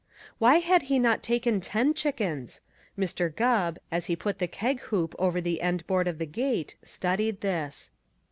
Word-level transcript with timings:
Why 0.39 0.55
had 0.57 0.81
he 0.89 0.97
not 0.97 1.21
taken 1.21 1.61
ten 1.61 1.93
chickens? 1.93 2.61
Mr. 2.97 3.29
Gubb, 3.29 3.77
as 3.91 4.07
he 4.07 4.15
put 4.15 4.39
the 4.39 4.47
keg 4.47 4.79
hoop 4.89 5.13
over 5.19 5.39
the 5.39 5.61
end 5.61 5.85
board 5.85 6.07
of 6.07 6.17
the 6.17 6.25
gate, 6.25 6.73
studied 6.83 7.41
this. 7.41 7.91